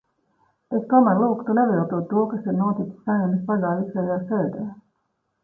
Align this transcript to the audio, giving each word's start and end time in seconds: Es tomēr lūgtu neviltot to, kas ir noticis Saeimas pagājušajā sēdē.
Es 0.77 0.87
tomēr 0.93 1.19
lūgtu 1.23 1.55
neviltot 1.59 2.07
to, 2.15 2.23
kas 2.33 2.49
ir 2.55 2.57
noticis 2.63 3.05
Saeimas 3.11 3.45
pagājušajā 3.53 4.19
sēdē. 4.33 4.67